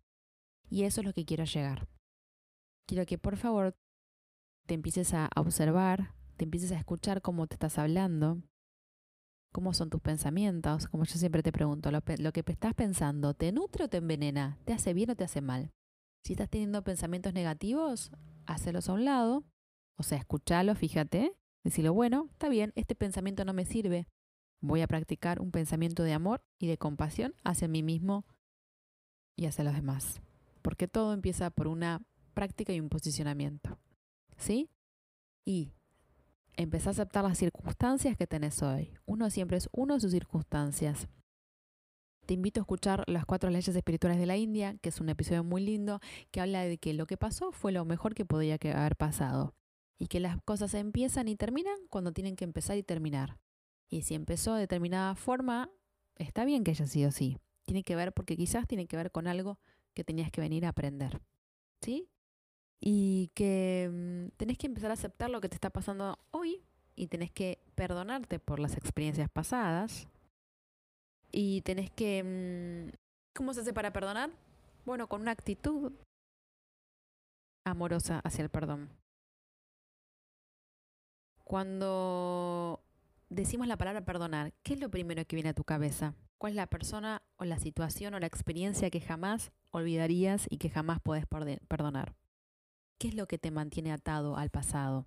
Y 0.68 0.82
eso 0.82 1.00
es 1.00 1.06
lo 1.06 1.12
que 1.12 1.24
quiero 1.24 1.44
llegar. 1.44 1.88
Quiero 2.86 3.06
que 3.06 3.18
por 3.18 3.36
favor 3.36 3.76
te 4.66 4.74
empieces 4.74 5.14
a 5.14 5.30
observar, 5.36 6.12
te 6.36 6.44
empieces 6.44 6.72
a 6.72 6.78
escuchar 6.78 7.22
cómo 7.22 7.46
te 7.46 7.54
estás 7.54 7.78
hablando, 7.78 8.42
cómo 9.52 9.72
son 9.72 9.88
tus 9.88 10.00
pensamientos, 10.00 10.88
como 10.88 11.04
yo 11.04 11.16
siempre 11.16 11.42
te 11.42 11.52
pregunto, 11.52 11.90
lo, 11.90 12.02
que 12.02 12.44
estás 12.46 12.74
pensando, 12.74 13.32
¿te 13.32 13.52
nutre 13.52 13.84
o 13.84 13.88
te 13.88 13.98
envenena? 13.98 14.58
¿Te 14.64 14.74
hace 14.74 14.92
bien 14.92 15.10
o 15.10 15.16
te 15.16 15.24
hace 15.24 15.40
mal? 15.40 15.72
Si 16.24 16.34
estás 16.34 16.50
teniendo 16.50 16.82
pensamientos 16.84 17.32
negativos, 17.32 18.10
hácelos 18.44 18.88
a 18.88 18.92
un 18.92 19.04
lado, 19.04 19.44
o 19.96 20.02
sea, 20.02 20.18
escúchalo, 20.18 20.74
fíjate, 20.74 21.32
decirlo, 21.64 21.94
bueno, 21.94 22.28
está 22.32 22.48
bien, 22.48 22.72
este 22.74 22.94
pensamiento 22.94 23.44
no 23.44 23.54
me 23.54 23.64
sirve, 23.64 24.08
voy 24.60 24.82
a 24.82 24.88
practicar 24.88 25.40
un 25.40 25.52
pensamiento 25.52 26.02
de 26.02 26.12
amor 26.12 26.44
y 26.58 26.66
de 26.66 26.76
compasión 26.76 27.34
hacia 27.44 27.68
mí 27.68 27.82
mismo 27.82 28.26
y 29.36 29.46
hacia 29.46 29.64
los 29.64 29.74
demás. 29.74 30.20
Porque 30.62 30.88
todo 30.88 31.12
empieza 31.12 31.50
por 31.50 31.68
una 31.68 32.02
práctica 32.34 32.72
y 32.72 32.80
un 32.80 32.88
posicionamiento. 32.88 33.78
¿Sí? 34.36 34.70
Y 35.44 35.72
Empezá 36.56 36.88
a 36.88 36.92
aceptar 36.92 37.22
las 37.22 37.36
circunstancias 37.36 38.16
que 38.16 38.26
tenés 38.26 38.62
hoy. 38.62 38.90
Uno 39.04 39.28
siempre 39.28 39.58
es 39.58 39.68
uno 39.72 39.94
de 39.94 40.00
sus 40.00 40.12
circunstancias. 40.12 41.06
Te 42.24 42.32
invito 42.34 42.60
a 42.60 42.62
escuchar 42.62 43.04
Las 43.06 43.26
cuatro 43.26 43.50
leyes 43.50 43.76
espirituales 43.76 44.18
de 44.18 44.26
la 44.26 44.38
India, 44.38 44.74
que 44.80 44.88
es 44.88 45.00
un 45.00 45.10
episodio 45.10 45.44
muy 45.44 45.62
lindo, 45.62 46.00
que 46.30 46.40
habla 46.40 46.62
de 46.64 46.78
que 46.78 46.94
lo 46.94 47.06
que 47.06 47.18
pasó 47.18 47.52
fue 47.52 47.72
lo 47.72 47.84
mejor 47.84 48.14
que 48.14 48.24
podía 48.24 48.54
haber 48.54 48.96
pasado. 48.96 49.54
Y 49.98 50.06
que 50.06 50.18
las 50.18 50.42
cosas 50.44 50.72
empiezan 50.72 51.28
y 51.28 51.36
terminan 51.36 51.76
cuando 51.90 52.12
tienen 52.12 52.36
que 52.36 52.44
empezar 52.44 52.78
y 52.78 52.82
terminar. 52.82 53.38
Y 53.90 54.02
si 54.02 54.14
empezó 54.14 54.54
de 54.54 54.60
determinada 54.60 55.14
forma, 55.14 55.70
está 56.16 56.46
bien 56.46 56.64
que 56.64 56.70
haya 56.70 56.86
sido 56.86 57.10
así. 57.10 57.38
Tiene 57.66 57.82
que 57.82 57.96
ver, 57.96 58.14
porque 58.14 58.36
quizás 58.36 58.66
tiene 58.66 58.86
que 58.86 58.96
ver 58.96 59.12
con 59.12 59.26
algo 59.26 59.58
que 59.94 60.04
tenías 60.04 60.30
que 60.30 60.40
venir 60.40 60.64
a 60.64 60.70
aprender. 60.70 61.20
¿Sí? 61.82 62.08
Y 62.80 63.30
que 63.34 63.90
mm, 63.90 64.36
tenés 64.36 64.58
que 64.58 64.66
empezar 64.66 64.90
a 64.90 64.94
aceptar 64.94 65.30
lo 65.30 65.40
que 65.40 65.48
te 65.48 65.56
está 65.56 65.70
pasando 65.70 66.18
hoy 66.30 66.62
y 66.94 67.08
tenés 67.08 67.30
que 67.30 67.58
perdonarte 67.74 68.38
por 68.38 68.58
las 68.58 68.76
experiencias 68.76 69.28
pasadas 69.30 70.08
y 71.32 71.60
tenés 71.62 71.90
que... 71.90 72.22
Mm, 72.22 72.96
¿Cómo 73.34 73.52
se 73.52 73.60
hace 73.60 73.74
para 73.74 73.92
perdonar? 73.92 74.30
Bueno, 74.86 75.08
con 75.08 75.20
una 75.20 75.32
actitud 75.32 75.92
amorosa 77.64 78.20
hacia 78.24 78.42
el 78.42 78.48
perdón. 78.48 78.88
Cuando 81.44 82.80
decimos 83.28 83.66
la 83.66 83.76
palabra 83.76 84.04
perdonar, 84.04 84.52
¿qué 84.62 84.74
es 84.74 84.80
lo 84.80 84.90
primero 84.90 85.24
que 85.26 85.36
viene 85.36 85.50
a 85.50 85.54
tu 85.54 85.64
cabeza? 85.64 86.14
¿Cuál 86.38 86.52
es 86.52 86.56
la 86.56 86.66
persona 86.66 87.22
o 87.36 87.44
la 87.44 87.58
situación 87.58 88.14
o 88.14 88.20
la 88.20 88.26
experiencia 88.26 88.90
que 88.90 89.00
jamás 89.00 89.52
olvidarías 89.70 90.46
y 90.48 90.58
que 90.58 90.70
jamás 90.70 91.00
puedes 91.02 91.26
perdonar? 91.26 92.14
¿Qué 92.98 93.08
es 93.08 93.14
lo 93.14 93.26
que 93.26 93.38
te 93.38 93.50
mantiene 93.50 93.92
atado 93.92 94.36
al 94.36 94.50
pasado? 94.50 95.06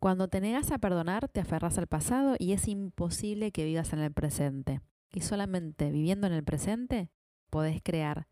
Cuando 0.00 0.28
te 0.28 0.42
negas 0.42 0.70
a 0.70 0.78
perdonar, 0.78 1.28
te 1.28 1.40
aferras 1.40 1.78
al 1.78 1.86
pasado 1.86 2.36
y 2.38 2.52
es 2.52 2.68
imposible 2.68 3.52
que 3.52 3.64
vivas 3.64 3.94
en 3.94 4.00
el 4.00 4.12
presente. 4.12 4.82
Y 5.10 5.22
solamente 5.22 5.90
viviendo 5.90 6.26
en 6.26 6.34
el 6.34 6.44
presente 6.44 7.08
podés 7.48 7.80
crear 7.82 8.26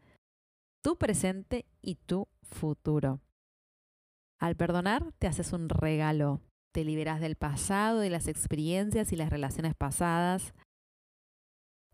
tu 0.82 0.98
presente 0.98 1.64
y 1.80 1.94
tu 1.94 2.28
futuro. 2.42 3.20
Al 4.38 4.56
perdonar, 4.56 5.12
te 5.18 5.28
haces 5.28 5.54
un 5.54 5.70
regalo. 5.70 6.42
Te 6.72 6.84
liberas 6.84 7.20
del 7.20 7.36
pasado, 7.36 8.00
de 8.00 8.10
las 8.10 8.28
experiencias 8.28 9.12
y 9.12 9.16
las 9.16 9.30
relaciones 9.30 9.74
pasadas. 9.74 10.52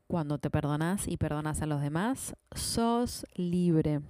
Cuando 0.09 0.39
te 0.39 0.51
perdonas 0.51 1.07
y 1.07 1.19
perdonas 1.19 1.63
a 1.63 1.67
los 1.67 1.83
demás, 1.83 2.35
sos 2.53 3.27
libre. 3.35 4.01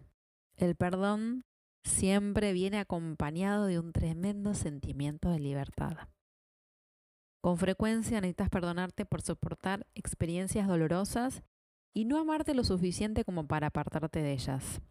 El 0.59 0.75
perdón 0.75 1.45
siempre 1.85 2.53
viene 2.53 2.81
acompañado 2.81 3.67
de 3.67 3.79
un 3.79 3.93
tremendo 3.93 4.55
sentimiento 4.55 5.31
de 5.31 5.39
libertad. 5.39 6.09
Con 7.41 7.59
frecuencia 7.59 8.21
necesitas 8.21 8.51
perdonarte 8.51 9.07
por 9.07 9.23
soportar 9.23 9.87
experiencias 9.95 10.67
dolorosas 10.67 11.45
y 11.95 12.07
no 12.07 12.19
amarte 12.19 12.55
lo 12.55 12.65
suficiente 12.65 13.25
como 13.25 13.47
para 13.47 13.69
apartarte 13.69 14.21
de 14.21 14.33
ellas. 14.33 14.83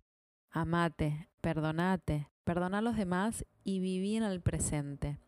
Amate, 0.52 1.28
perdonate, 1.42 2.30
perdona 2.46 2.78
a 2.78 2.82
los 2.82 2.96
demás 2.96 3.46
y 3.66 3.82
viví 3.82 4.16
en 4.16 4.24
el 4.24 4.40
presente. 4.40 5.20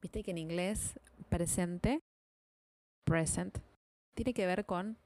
Viste 0.00 0.22
que 0.22 0.30
en 0.30 0.38
inglés 0.38 0.98
presente, 1.28 2.00
present, 3.04 3.58
tiene 4.14 4.32
que 4.32 4.46
ver 4.46 4.64
con 4.64 4.96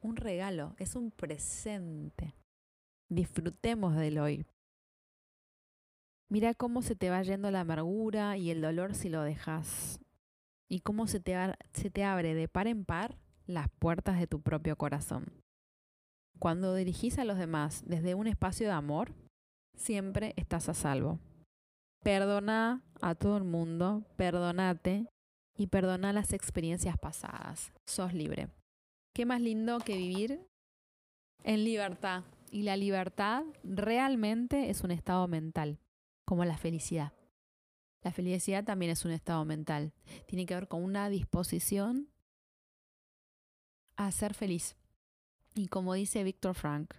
un 0.00 0.16
regalo, 0.16 0.74
es 0.78 0.96
un 0.96 1.12
presente. 1.12 2.34
Disfrutemos 3.14 3.94
del 3.94 4.18
hoy. 4.18 4.44
Mira 6.28 6.52
cómo 6.52 6.82
se 6.82 6.96
te 6.96 7.10
va 7.10 7.22
yendo 7.22 7.48
la 7.52 7.60
amargura 7.60 8.36
y 8.36 8.50
el 8.50 8.60
dolor 8.60 8.96
si 8.96 9.08
lo 9.08 9.22
dejas. 9.22 10.00
Y 10.68 10.80
cómo 10.80 11.06
se 11.06 11.20
te, 11.20 11.36
se 11.74 11.90
te 11.90 12.02
abre 12.02 12.34
de 12.34 12.48
par 12.48 12.66
en 12.66 12.84
par 12.84 13.16
las 13.46 13.68
puertas 13.78 14.18
de 14.18 14.26
tu 14.26 14.40
propio 14.40 14.74
corazón. 14.74 15.26
Cuando 16.40 16.74
dirigís 16.74 17.20
a 17.20 17.24
los 17.24 17.38
demás 17.38 17.84
desde 17.86 18.16
un 18.16 18.26
espacio 18.26 18.66
de 18.66 18.72
amor, 18.72 19.14
siempre 19.76 20.34
estás 20.36 20.68
a 20.68 20.74
salvo. 20.74 21.20
Perdona 22.02 22.82
a 23.00 23.14
todo 23.14 23.36
el 23.36 23.44
mundo, 23.44 24.02
perdonate 24.16 25.06
y 25.56 25.68
perdona 25.68 26.12
las 26.12 26.32
experiencias 26.32 26.98
pasadas. 26.98 27.72
Sos 27.86 28.12
libre. 28.12 28.48
¿Qué 29.14 29.24
más 29.24 29.40
lindo 29.40 29.78
que 29.78 29.96
vivir 29.96 30.40
en 31.44 31.62
libertad? 31.62 32.24
Y 32.54 32.62
la 32.62 32.76
libertad 32.76 33.42
realmente 33.64 34.70
es 34.70 34.82
un 34.84 34.92
estado 34.92 35.26
mental, 35.26 35.80
como 36.24 36.44
la 36.44 36.56
felicidad. 36.56 37.12
La 38.00 38.12
felicidad 38.12 38.62
también 38.62 38.92
es 38.92 39.04
un 39.04 39.10
estado 39.10 39.44
mental. 39.44 39.92
Tiene 40.28 40.46
que 40.46 40.54
ver 40.54 40.68
con 40.68 40.84
una 40.84 41.08
disposición 41.08 42.10
a 43.96 44.08
ser 44.12 44.34
feliz. 44.34 44.76
Y 45.56 45.66
como 45.66 45.94
dice 45.94 46.22
Víctor 46.22 46.54
Frank, 46.54 46.94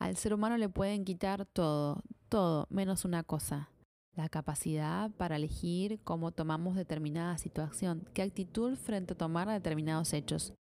al 0.00 0.16
ser 0.16 0.34
humano 0.34 0.58
le 0.58 0.68
pueden 0.68 1.04
quitar 1.04 1.46
todo, 1.46 2.02
todo, 2.28 2.66
menos 2.68 3.04
una 3.04 3.22
cosa, 3.22 3.70
la 4.16 4.28
capacidad 4.28 5.12
para 5.12 5.36
elegir 5.36 6.00
cómo 6.02 6.32
tomamos 6.32 6.74
determinada 6.74 7.38
situación, 7.38 8.08
qué 8.12 8.22
actitud 8.22 8.74
frente 8.74 9.12
a 9.12 9.18
tomar 9.18 9.46
determinados 9.46 10.12
hechos. 10.14 10.52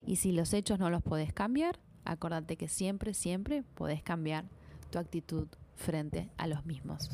Y 0.00 0.16
si 0.16 0.32
los 0.32 0.54
hechos 0.54 0.78
no 0.78 0.88
los 0.88 1.02
podés 1.02 1.34
cambiar, 1.34 1.78
acordate 2.06 2.56
que 2.56 2.68
siempre, 2.68 3.14
siempre 3.14 3.62
podés 3.74 4.02
cambiar 4.02 4.44
tu 4.90 4.98
actitud 4.98 5.48
frente 5.74 6.30
a 6.36 6.46
los 6.46 6.64
mismos. 6.64 7.10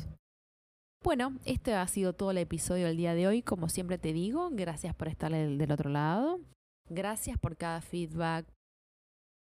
Bueno, 1.03 1.37
este 1.43 1.73
ha 1.73 1.85
sido 1.87 2.13
todo 2.13 2.31
el 2.31 2.37
episodio 2.37 2.87
del 2.87 2.95
día 2.95 3.13
de 3.13 3.27
hoy. 3.27 3.41
Como 3.41 3.67
siempre 3.67 3.97
te 3.97 4.13
digo, 4.13 4.49
gracias 4.51 4.95
por 4.95 5.09
estar 5.09 5.31
del 5.31 5.71
otro 5.71 5.89
lado. 5.89 6.39
Gracias 6.89 7.37
por 7.37 7.57
cada 7.57 7.81
feedback, 7.81 8.45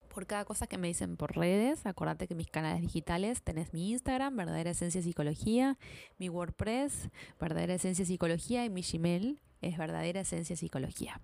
por 0.10 0.26
cada 0.26 0.46
cosa 0.46 0.68
que 0.68 0.78
me 0.78 0.88
dicen 0.88 1.16
por 1.16 1.36
redes. 1.36 1.86
Acordate 1.86 2.28
que 2.28 2.36
mis 2.36 2.50
canales 2.50 2.82
digitales 2.82 3.42
tenés 3.42 3.74
mi 3.74 3.92
Instagram, 3.92 4.36
Verdadera 4.36 4.72
Esencia 4.72 5.02
Psicología, 5.02 5.78
mi 6.18 6.30
WordPress, 6.30 7.10
Verdadera 7.40 7.76
Esencia 7.76 8.06
Psicología 8.06 8.66
y 8.66 8.70
mi 8.70 8.82
Gmail 8.82 9.42
es 9.62 9.78
Verdadera 9.78 10.22
Esencia 10.22 10.56
Psicología. 10.56 11.22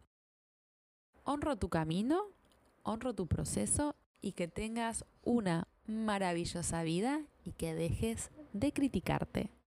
Honro 1.23 1.57
tu 1.57 1.69
camino, 1.69 2.21
honro 2.83 3.13
tu 3.13 3.27
proceso 3.27 3.95
y 4.21 4.33
que 4.33 4.47
tengas 4.47 5.05
una 5.23 5.67
maravillosa 5.85 6.83
vida 6.83 7.21
y 7.45 7.51
que 7.51 7.75
dejes 7.75 8.31
de 8.53 8.73
criticarte. 8.73 9.51